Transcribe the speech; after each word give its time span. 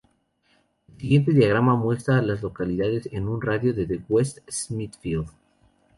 El 0.95 0.99
siguiente 0.99 1.31
diagrama 1.31 1.75
muestra 1.75 2.17
a 2.17 2.21
las 2.23 2.41
localidades 2.41 3.07
en 3.11 3.27
un 3.27 3.39
radio 3.39 3.71
de 3.71 3.85
de 3.85 4.01
West 4.09 4.39
Smithfield. 4.49 5.29